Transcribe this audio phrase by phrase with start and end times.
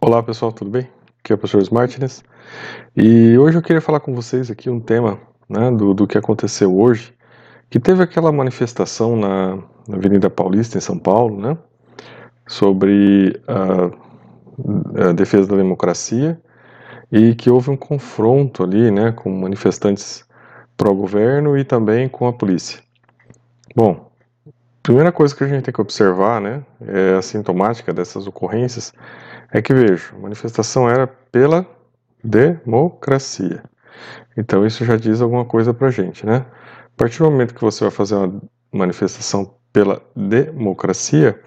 [0.00, 0.88] Olá pessoal, tudo bem?
[1.18, 2.22] Aqui é o professor Martins
[2.96, 5.18] e hoje eu queria falar com vocês aqui um tema
[5.48, 7.12] né, do, do que aconteceu hoje,
[7.68, 9.56] que teve aquela manifestação na,
[9.88, 11.58] na Avenida Paulista, em São Paulo, né,
[12.46, 16.40] sobre a, a defesa da democracia
[17.10, 20.24] e que houve um confronto ali né, com manifestantes
[20.76, 22.80] pró-governo e também com a polícia.
[23.74, 24.07] Bom,
[24.88, 28.94] primeira coisa que a gente tem que observar né, é a sintomática dessas ocorrências
[29.52, 31.66] é que vejo, a manifestação era pela
[32.24, 33.62] democracia.
[34.34, 36.46] Então isso já diz alguma coisa pra gente, né?
[36.86, 38.40] A partir do momento que você vai fazer uma
[38.72, 41.38] manifestação pela democracia,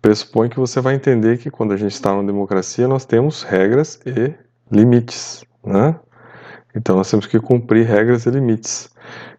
[0.00, 4.00] pressupõe que você vai entender que quando a gente está numa democracia nós temos regras
[4.06, 4.32] e
[4.74, 5.96] limites, né?
[6.74, 8.88] Então nós temos que cumprir regras e limites.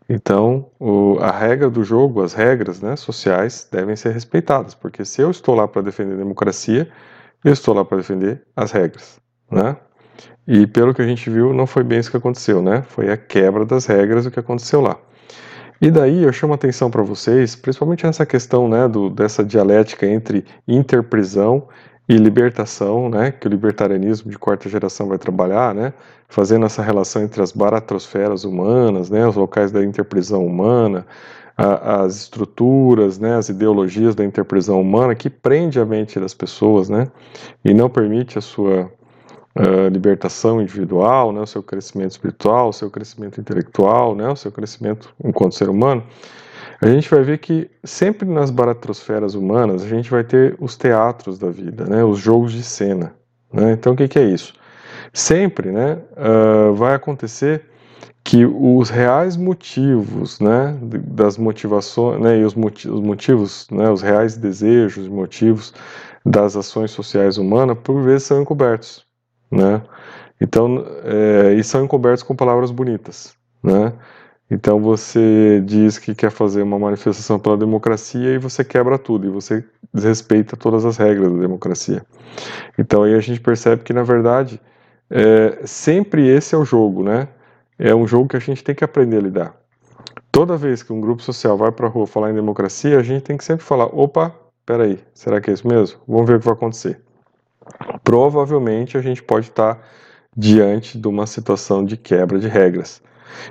[0.10, 5.22] Então, o, a regra do jogo, as regras né, sociais devem ser respeitadas, porque se
[5.22, 6.90] eu estou lá para defender a democracia,
[7.44, 9.78] eu estou lá para defender as regras, né?
[10.48, 12.82] E pelo que a gente viu, não foi bem isso que aconteceu, né?
[12.82, 14.98] Foi a quebra das regras o que aconteceu lá.
[15.82, 20.06] E daí eu chamo a atenção para vocês, principalmente nessa questão, né, do, dessa dialética
[20.06, 21.68] entre interprisão
[22.12, 25.94] e libertação, né, que o libertarianismo de quarta geração vai trabalhar, né,
[26.28, 31.08] fazendo essa relação entre as baratrosferas humanas, né, os locais da interprisão humana,
[31.58, 36.90] a, as estruturas, né, as ideologias da interprisão humana que prende a mente das pessoas,
[36.90, 37.08] né,
[37.64, 38.92] e não permite a sua
[39.56, 44.52] uh, libertação individual, né, o seu crescimento espiritual, o seu crescimento intelectual, né, o seu
[44.52, 46.04] crescimento enquanto ser humano,
[46.82, 51.38] a gente vai ver que sempre nas baratrosferas humanas a gente vai ter os teatros
[51.38, 53.14] da vida, né, os jogos de cena.
[53.54, 53.74] Né?
[53.74, 54.54] Então o que, que é isso?
[55.14, 57.66] Sempre né, uh, vai acontecer
[58.24, 65.06] que os reais motivos, né, das motivações, né, e os, motivos, né, os reais desejos
[65.08, 65.74] e motivos
[66.26, 69.06] das ações sociais humanas, por vezes são encobertos,
[69.52, 69.82] né,
[70.40, 73.92] então, é, e são encobertos com palavras bonitas, né,
[74.52, 79.30] então você diz que quer fazer uma manifestação pela democracia e você quebra tudo, e
[79.30, 79.64] você
[79.94, 82.06] desrespeita todas as regras da democracia.
[82.78, 84.60] Então aí a gente percebe que, na verdade,
[85.10, 87.30] é, sempre esse é o jogo, né,
[87.80, 89.56] é um jogo que a gente tem que aprender a lidar.
[90.30, 93.24] Toda vez que um grupo social vai para a rua falar em democracia, a gente
[93.24, 94.36] tem que sempre falar: opa,
[94.66, 96.00] peraí, será que é isso mesmo?
[96.06, 97.02] Vamos ver o que vai acontecer.
[98.04, 99.82] Provavelmente a gente pode estar
[100.36, 103.02] diante de uma situação de quebra de regras.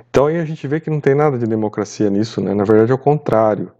[0.09, 2.53] Então aí a gente vê que não tem nada de democracia nisso, né?
[2.53, 3.71] Na verdade é o contrário.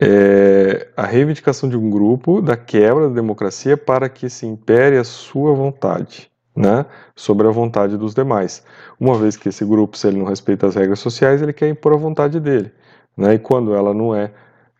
[0.00, 5.04] É a reivindicação de um grupo da quebra da democracia para que se impere a
[5.04, 6.86] sua vontade né,
[7.16, 8.64] sobre a vontade dos demais.
[8.98, 11.92] Uma vez que esse grupo, se ele não respeita as regras sociais, ele quer impor
[11.92, 12.72] a vontade dele.
[13.16, 14.32] Né, e quando ela não é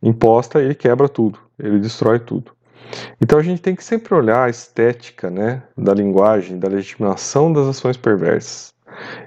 [0.03, 2.53] imposta, ele quebra tudo, ele destrói tudo.
[3.21, 7.67] Então a gente tem que sempre olhar a estética né, da linguagem, da legitimação das
[7.67, 8.74] ações perversas.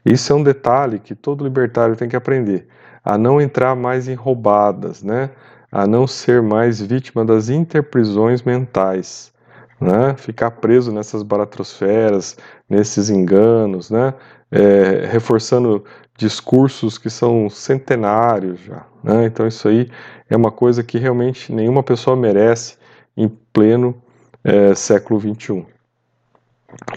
[0.05, 2.67] Isso é um detalhe que todo libertário tem que aprender,
[3.03, 5.29] a não entrar mais em roubadas, né,
[5.71, 9.33] a não ser mais vítima das interprisões mentais
[9.79, 10.15] né?
[10.17, 12.35] ficar preso nessas baratrosferas,
[12.69, 14.13] nesses enganos, né?
[14.49, 15.83] É, reforçando
[16.17, 18.85] discursos que são centenários já.
[19.03, 19.25] Né?
[19.25, 19.89] Então isso aí
[20.29, 22.77] é uma coisa que realmente nenhuma pessoa merece
[23.15, 24.01] em pleno
[24.43, 25.65] é, século XXI.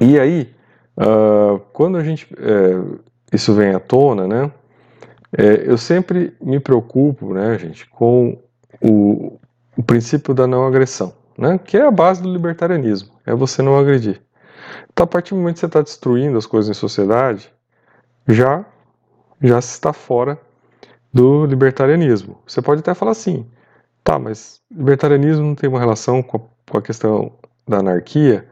[0.01, 0.55] E aí,
[0.97, 4.51] uh, quando a gente é, isso vem à tona, né?
[5.37, 8.37] É, eu sempre me preocupo, né, gente, com
[8.81, 9.39] o,
[9.77, 11.59] o princípio da não agressão né?
[11.59, 14.21] que é a base do libertarianismo, é você não agredir.
[14.93, 17.51] Então, a partir do momento que você está destruindo as coisas em sociedade,
[18.29, 18.63] já,
[19.41, 20.39] já se está fora
[21.11, 22.39] do libertarianismo.
[22.47, 23.47] Você pode até falar assim,
[24.05, 26.41] tá, mas libertarianismo não tem uma relação com a,
[26.71, 27.33] com a questão
[27.67, 28.47] da anarquia,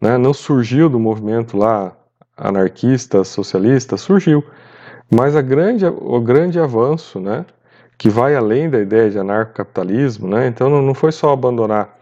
[0.00, 0.18] né?
[0.18, 1.96] não surgiu do movimento lá
[2.36, 4.44] anarquista, socialista, surgiu.
[5.10, 7.44] Mas a grande, o grande avanço, né,
[7.96, 11.96] que vai além da ideia de anarcocapitalismo, né, então não, não foi só abandonar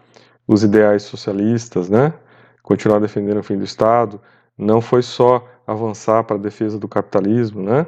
[0.47, 2.13] os ideais socialistas, né?
[2.61, 4.19] Continuar defendendo o fim do Estado,
[4.57, 7.85] não foi só avançar para a defesa do capitalismo, né?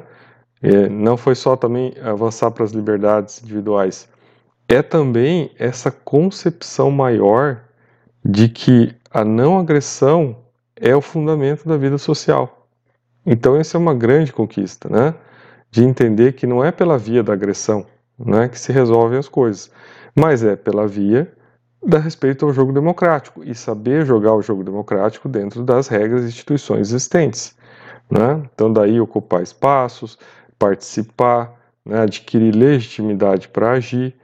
[0.62, 4.08] É, não foi só também avançar para as liberdades individuais,
[4.68, 7.60] é também essa concepção maior
[8.28, 10.36] de que a não agressão
[10.74, 12.68] é o fundamento da vida social.
[13.24, 15.14] Então, essa é uma grande conquista, né?
[15.70, 17.86] De entender que não é pela via da agressão
[18.18, 19.70] né, que se resolvem as coisas,
[20.14, 21.30] mas é pela via
[21.84, 26.28] dá respeito ao jogo democrático e saber jogar o jogo democrático dentro das regras e
[26.28, 27.54] instituições existentes.
[28.10, 28.42] Né?
[28.52, 30.18] Então, daí ocupar espaços,
[30.58, 34.14] participar, né, adquirir legitimidade para agir,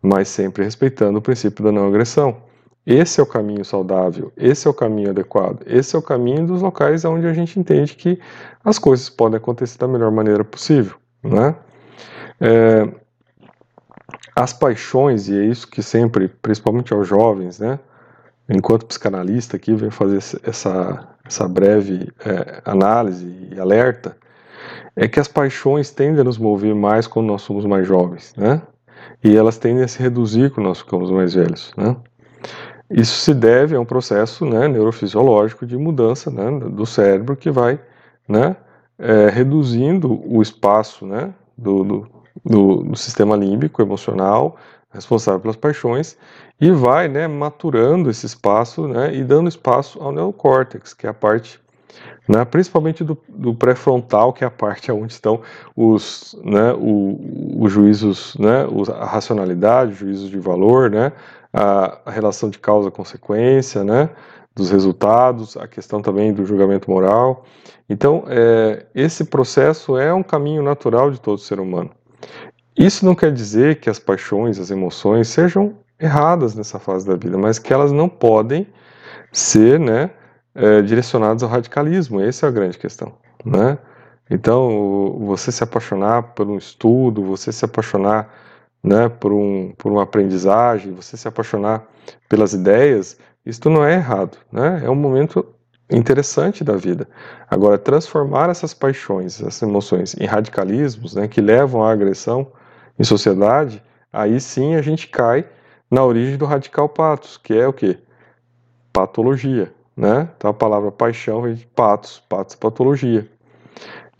[0.00, 2.42] mas sempre respeitando o princípio da não agressão.
[2.84, 6.62] Esse é o caminho saudável, esse é o caminho adequado, esse é o caminho dos
[6.62, 8.18] locais onde a gente entende que
[8.64, 11.54] as coisas podem acontecer da melhor maneira possível, né?
[12.40, 12.88] É,
[14.34, 17.78] as paixões, e é isso que sempre, principalmente aos jovens, né?
[18.48, 24.16] Enquanto psicanalista aqui, venho fazer essa, essa breve é, análise e alerta,
[24.96, 28.60] é que as paixões tendem a nos mover mais quando nós somos mais jovens, né?
[29.22, 31.96] E elas tendem a se reduzir quando nós ficamos mais velhos, né?
[32.92, 37.80] Isso se deve a um processo né, neurofisiológico de mudança né, do cérebro que vai
[38.28, 38.56] né,
[38.98, 42.08] é, reduzindo o espaço né, do, do,
[42.44, 44.56] do, do, sistema límbico emocional
[44.90, 46.18] responsável pelas paixões
[46.60, 51.14] e vai né, maturando esse espaço né, e dando espaço ao neocórtex, que é a
[51.14, 51.62] parte
[52.28, 55.40] né, principalmente do, do pré-frontal, que é a parte onde estão
[55.74, 61.12] os, né, o, os juízos, né, a racionalidade, os juízos de valor, né,
[61.52, 64.08] a, relação de causa-consequência, né,
[64.54, 67.44] dos resultados, a questão também do julgamento moral.
[67.88, 71.90] Então, é, esse processo é um caminho natural de todo ser humano.
[72.76, 77.36] Isso não quer dizer que as paixões, as emoções sejam erradas nessa fase da vida,
[77.36, 78.66] mas que elas não podem
[79.30, 80.10] ser, né,
[80.54, 82.20] é, direcionadas ao radicalismo.
[82.20, 83.12] Essa é a grande questão,
[83.44, 83.78] né?
[84.30, 88.32] Então, você se apaixonar por um estudo, você se apaixonar
[88.82, 91.86] né, por, um, por uma aprendizagem, você se apaixonar
[92.28, 94.82] pelas ideias, isso não é errado, né?
[94.84, 95.46] É um momento
[95.90, 97.08] interessante da vida.
[97.50, 102.50] Agora, transformar essas paixões, essas emoções em radicalismos, né, que levam à agressão
[102.98, 103.82] em sociedade,
[104.12, 105.46] aí sim a gente cai
[105.90, 107.98] na origem do radical patos, que é o que?
[108.92, 110.28] Patologia, né?
[110.36, 113.28] Então a palavra paixão vem de patos, patos patologia.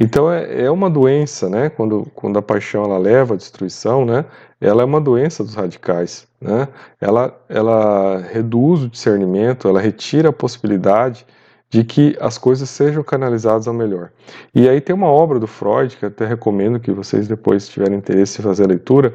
[0.03, 1.71] Então é, é uma doença, né?
[1.71, 4.25] Quando, quando a paixão ela leva à destruição, né?
[4.61, 6.67] Ela é uma doença dos radicais, né?
[7.01, 11.25] Ela, ela reduz o discernimento, ela retira a possibilidade
[11.71, 14.11] de que as coisas sejam canalizadas ao melhor.
[14.53, 18.41] E aí tem uma obra do Freud que até recomendo que vocês depois tiverem interesse
[18.41, 19.15] em fazer a leitura,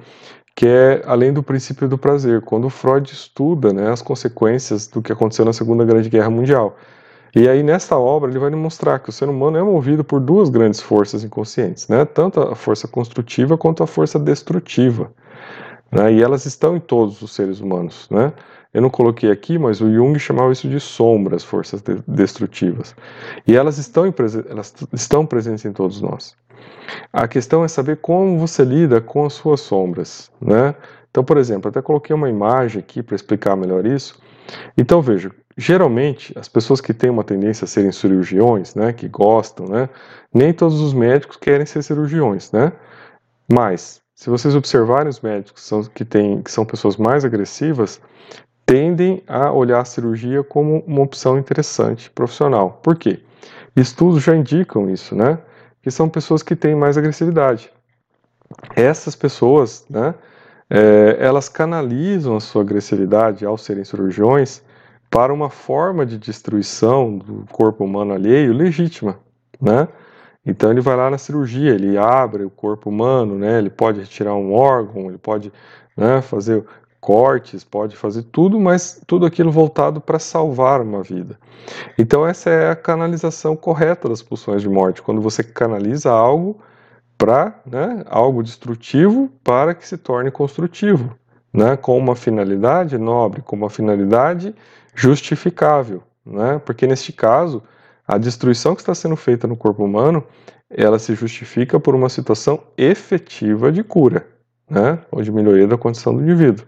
[0.56, 5.12] que é além do princípio do prazer, quando Freud estuda né, as consequências do que
[5.12, 6.78] aconteceu na Segunda Grande Guerra Mundial.
[7.36, 10.50] E aí, nesta obra, ele vai demonstrar que o ser humano é movido por duas
[10.50, 12.06] grandes forças inconscientes, né?
[12.06, 15.12] tanto a força construtiva quanto a força destrutiva.
[15.92, 16.14] Né?
[16.14, 18.08] E elas estão em todos os seres humanos.
[18.10, 18.34] Né?
[18.74, 22.96] Eu não coloquei aqui, mas o Jung chamava isso de sombras, forças de destrutivas.
[23.46, 24.14] E elas estão,
[24.50, 26.36] elas estão presentes em todos nós.
[27.12, 30.32] A questão é saber como você lida com as suas sombras.
[30.42, 30.76] Né?
[31.10, 34.20] Então, por exemplo, até coloquei uma imagem aqui para explicar melhor isso.
[34.78, 39.68] Então, veja, geralmente as pessoas que têm uma tendência a serem cirurgiões, né, que gostam,
[39.68, 39.90] né,
[40.34, 42.72] nem todos os médicos querem ser cirurgiões, né?
[43.52, 48.02] Mas se vocês observarem os médicos que são, que, têm, que são pessoas mais agressivas,
[48.66, 52.80] tendem a olhar a cirurgia como uma opção interessante profissional.
[52.84, 53.22] Por quê?
[53.76, 55.38] Estudos já indicam isso, né?
[55.82, 57.72] Que são pessoas que têm mais agressividade.
[58.76, 60.14] Essas pessoas, né?
[60.70, 64.62] É, elas canalizam a sua agressividade ao serem cirurgiões
[65.10, 69.18] para uma forma de destruição do corpo humano alheio legítima,
[69.62, 69.88] né?
[70.46, 73.58] Então ele vai lá na cirurgia, ele abre o corpo humano, né?
[73.58, 75.52] Ele pode retirar um órgão, ele pode
[75.96, 76.64] né, fazer
[77.00, 81.38] cortes, pode fazer tudo, mas tudo aquilo voltado para salvar uma vida.
[81.98, 86.60] Então essa é a canalização correta das pulsões de morte, quando você canaliza algo
[87.18, 91.16] para né, algo destrutivo para que se torne construtivo,
[91.52, 94.54] né, com uma finalidade nobre, com uma finalidade
[94.94, 97.64] justificável, né, porque neste caso
[98.08, 100.24] a destruição que está sendo feita no corpo humano,
[100.70, 104.26] ela se justifica por uma situação efetiva de cura,
[104.70, 105.00] né?
[105.12, 106.66] ou de melhoria da condição do indivíduo.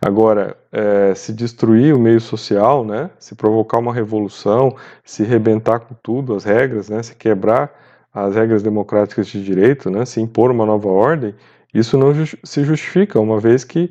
[0.00, 3.10] Agora, é, se destruir o meio social, né?
[3.18, 7.02] se provocar uma revolução, se rebentar com tudo, as regras, né?
[7.02, 7.70] se quebrar
[8.12, 10.04] as regras democráticas de direito, né?
[10.04, 11.34] se impor uma nova ordem,
[11.72, 12.12] isso não
[12.42, 13.90] se justifica, uma vez que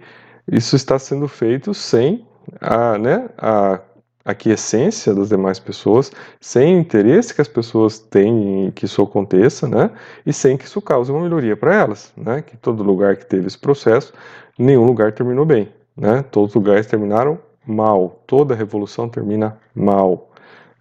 [0.51, 2.25] isso está sendo feito sem
[2.59, 3.79] a, né, a
[4.25, 9.67] aquiescência das demais pessoas, sem o interesse que as pessoas têm em que isso aconteça,
[9.67, 9.91] né?
[10.25, 12.41] E sem que isso cause uma melhoria para elas, né?
[12.41, 14.13] Que todo lugar que teve esse processo,
[14.57, 16.23] nenhum lugar terminou bem, né?
[16.31, 18.21] Todos os lugares terminaram mal.
[18.27, 20.29] Toda revolução termina mal,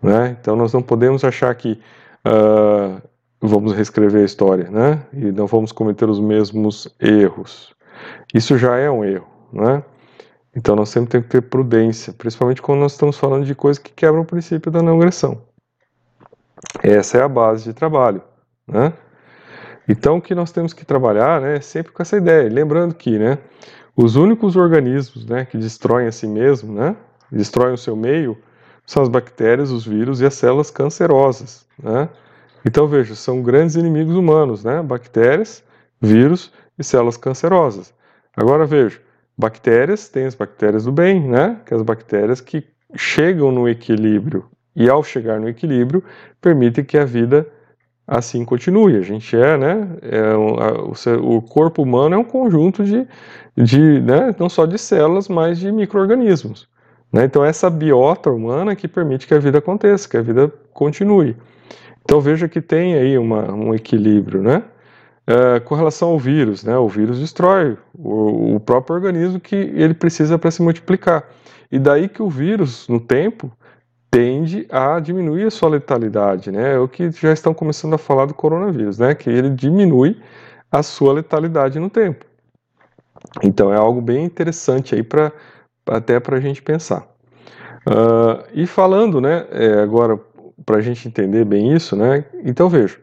[0.03, 0.37] né?
[0.41, 1.81] Então nós não podemos achar que
[2.27, 3.01] uh,
[3.41, 5.03] vamos reescrever a história, né?
[5.13, 7.75] E não vamos cometer os mesmos erros.
[8.35, 9.83] Isso já é um erro, né?
[10.55, 13.93] Então nós sempre temos que ter prudência, principalmente quando nós estamos falando de coisas que
[13.93, 15.43] quebram o princípio da não agressão.
[16.83, 18.23] Essa é a base de trabalho,
[18.67, 18.93] né?
[19.89, 23.19] Então o que nós temos que trabalhar, né, é sempre com essa ideia, lembrando que,
[23.19, 23.39] né,
[23.97, 26.95] os únicos organismos, né, que destroem a si mesmo, né,
[27.33, 28.37] destroem o seu meio
[28.85, 31.67] são as bactérias, os vírus e as células cancerosas.
[31.81, 32.09] Né?
[32.65, 34.83] Então veja, são grandes inimigos humanos, né?
[34.83, 35.63] Bactérias,
[36.01, 37.95] vírus e células cancerosas.
[38.37, 39.01] Agora veja,
[39.37, 41.61] bactérias, tem as bactérias do bem, né?
[41.65, 46.03] Que é as bactérias que chegam no equilíbrio e ao chegar no equilíbrio
[46.41, 47.47] permitem que a vida
[48.07, 48.97] assim continue.
[48.97, 49.89] A gente é, né?
[50.03, 53.07] É, o, o, corpo humano é um conjunto de,
[53.57, 56.67] de né, não só de células, mas de micro-organismos.
[57.13, 57.25] Né?
[57.25, 61.37] Então, essa biota humana que permite que a vida aconteça, que a vida continue.
[62.09, 64.63] Então, veja que tem aí uma, um equilíbrio, né?
[65.27, 66.75] É, com relação ao vírus, né?
[66.79, 71.29] O vírus destrói o, o próprio organismo que ele precisa para se multiplicar.
[71.71, 73.53] E daí que o vírus, no tempo,
[74.11, 76.77] tende a diminuir a sua letalidade, né?
[76.77, 79.15] É o que já estão começando a falar do coronavírus, né?
[79.15, 80.19] Que ele diminui
[80.73, 82.25] a sua letalidade no tempo.
[83.43, 85.31] Então é algo bem interessante aí para
[85.87, 87.07] até para a gente pensar.
[87.87, 89.47] Uh, e falando, né?
[89.51, 90.19] É, agora
[90.65, 92.25] para a gente entender bem isso, né?
[92.45, 92.99] Então veja,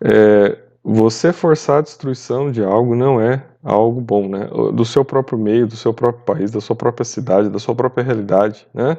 [0.00, 4.48] é, você forçar a destruição de algo não é algo bom, né?
[4.72, 8.04] Do seu próprio meio, do seu próprio país, da sua própria cidade, da sua própria
[8.04, 8.96] realidade, né?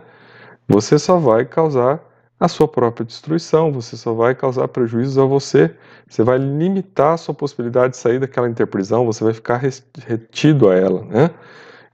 [0.68, 2.04] você só vai causar
[2.40, 5.74] a sua própria destruição, você só vai causar prejuízos a você,
[6.08, 9.62] você vai limitar a sua possibilidade de sair daquela interprisão, você vai ficar
[10.06, 11.32] retido a ela, né?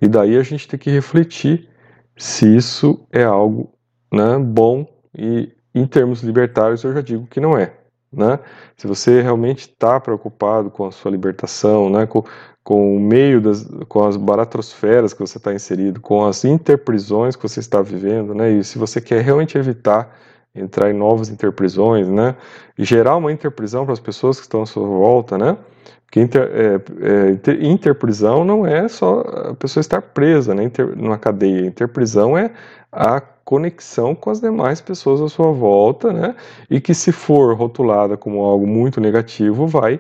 [0.02, 1.70] E daí a gente tem que refletir
[2.18, 3.72] se isso é algo
[4.12, 4.86] né, bom
[5.18, 7.74] e em termos libertários eu já digo que não é.
[8.12, 8.40] Né?
[8.78, 12.24] Se você realmente está preocupado com a sua libertação, né, com,
[12.64, 17.42] com o meio das, com as baratrosferas que você está inserido, com as interprisões que
[17.42, 20.16] você está vivendo, né, e se você quer realmente evitar
[20.56, 22.36] entrar em novas interprisões, né,
[22.78, 25.58] e gerar uma interprisão para as pessoas que estão à sua volta, né,
[26.06, 31.18] porque inter, é, é, interprisão não é só a pessoa estar presa né, inter, numa
[31.18, 32.52] cadeia, interprisão é
[32.92, 36.36] a conexão com as demais pessoas à sua volta, né?
[36.70, 40.00] E que se for rotulada como algo muito negativo, vai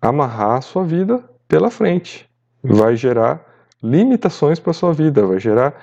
[0.00, 2.28] amarrar a sua vida pela frente,
[2.62, 3.44] vai gerar
[3.82, 5.74] limitações para a sua vida, vai gerar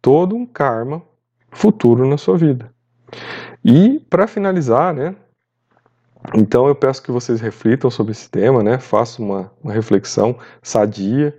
[0.00, 1.02] todo um karma
[1.50, 2.70] futuro na sua vida.
[3.64, 5.14] E para finalizar, né?
[6.34, 8.78] Então eu peço que vocês reflitam sobre esse tema, né?
[8.78, 11.36] Façam uma, uma reflexão sadia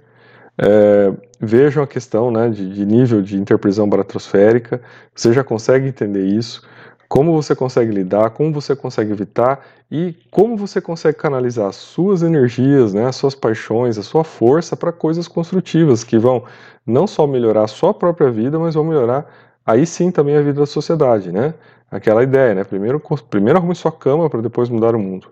[0.58, 4.82] é, vejam a questão né, de, de, nível de interprisão baratrosférica,
[5.14, 6.68] você já consegue entender isso,
[7.08, 12.22] como você consegue lidar, como você consegue evitar e como você consegue canalizar as suas
[12.22, 16.44] energias, né, as suas paixões, a sua força para coisas construtivas que vão
[16.86, 19.26] não só melhorar a sua própria vida, mas vão melhorar
[19.66, 21.54] aí sim também a vida da sociedade, né?
[21.92, 22.64] Aquela ideia, né?
[22.64, 25.28] Primeiro, primeiro arrume sua cama para depois mudar o mundo.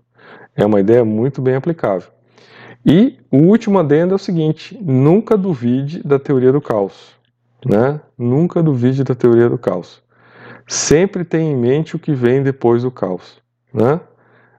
[0.55, 2.14] É uma ideia muito bem aplicável.
[2.85, 7.15] E o último adendo é o seguinte: nunca duvide da teoria do caos.
[7.65, 7.99] Né?
[8.15, 10.03] Nunca duvide da teoria do caos.
[10.67, 13.41] Sempre tenha em mente o que vem depois do caos.
[13.73, 13.99] Né?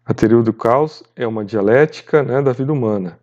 [0.04, 3.18] A teoria do caos é uma dialética né, da vida humana.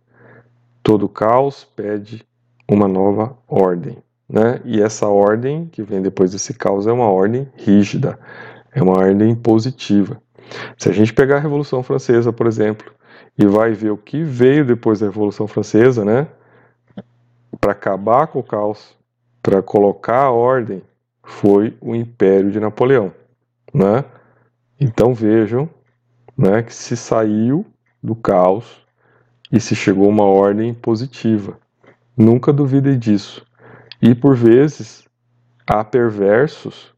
[0.82, 2.24] Todo caos pede
[2.68, 3.98] uma nova ordem.
[4.28, 4.60] Né?
[4.64, 8.18] E essa ordem que vem depois desse caos é uma ordem rígida,
[8.72, 10.20] é uma ordem positiva.
[10.78, 12.92] Se a gente pegar a Revolução Francesa, por exemplo,
[13.36, 16.28] e vai ver o que veio depois da Revolução Francesa, né?
[17.60, 18.96] Para acabar com o caos,
[19.42, 20.82] para colocar a ordem,
[21.22, 23.12] foi o Império de Napoleão,
[23.72, 24.04] né?
[24.80, 25.68] Então vejam,
[26.36, 27.64] né, que se saiu
[28.02, 28.84] do caos
[29.50, 31.58] e se chegou a uma ordem positiva.
[32.16, 33.44] Nunca duvidem disso.
[34.02, 35.04] E por vezes
[35.66, 36.92] há perversos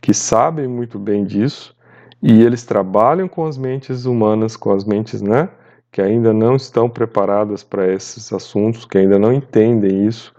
[0.00, 1.76] que sabem muito bem disso
[2.22, 5.48] e eles trabalham com as mentes humanas, com as mentes, né,
[5.90, 10.34] que ainda não estão preparadas para esses assuntos, que ainda não entendem isso,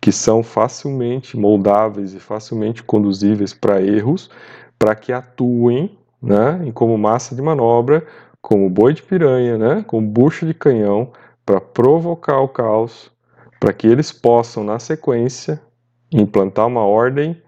[0.00, 4.30] que são facilmente moldáveis e facilmente conduzíveis para erros,
[4.78, 8.06] para que atuem né, em como massa de manobra,
[8.40, 11.12] como boi de piranha, né, como bucha de canhão,
[11.44, 13.10] para provocar o caos,
[13.58, 15.60] para que eles possam, na sequência,
[16.10, 17.40] implantar uma ordem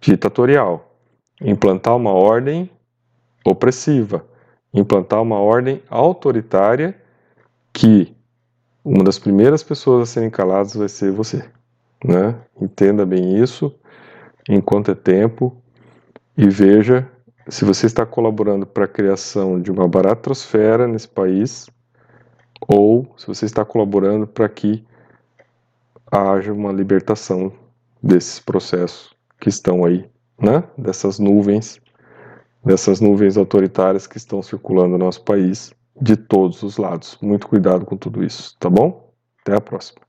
[0.00, 0.96] ditatorial,
[1.40, 2.70] implantar uma ordem
[3.44, 4.24] opressiva,
[4.76, 6.94] implantar uma ordem autoritária
[7.72, 8.14] que
[8.84, 11.44] uma das primeiras pessoas a serem caladas vai ser você.
[12.04, 12.38] Né?
[12.60, 13.74] Entenda bem isso
[14.48, 15.56] enquanto é tempo
[16.36, 17.10] e veja
[17.48, 21.66] se você está colaborando para a criação de uma baratrosfera nesse país
[22.68, 24.84] ou se você está colaborando para que
[26.10, 27.52] haja uma libertação
[28.02, 30.62] desses processos que estão aí, né?
[30.76, 31.80] dessas nuvens
[32.66, 37.16] dessas nuvens autoritárias que estão circulando no nosso país de todos os lados.
[37.22, 39.12] Muito cuidado com tudo isso, tá bom?
[39.40, 40.05] Até a próxima.